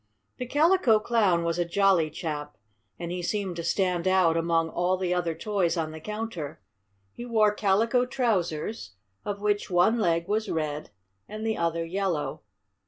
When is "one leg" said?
9.69-10.27